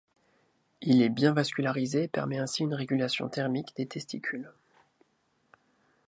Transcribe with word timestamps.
Il 0.81 1.03
est 1.03 1.09
bien 1.09 1.31
vascularisé 1.31 2.05
et 2.05 2.07
permet 2.07 2.39
ainsi 2.39 2.63
une 2.63 2.73
régulation 2.73 3.29
thermique 3.29 3.75
des 3.75 3.85
testicules. 3.85 4.51